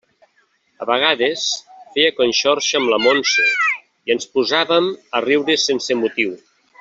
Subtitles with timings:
[0.83, 1.43] A vegades
[1.97, 6.35] feia conxorxa amb la Montse i ens posàvem a riure sense motiu.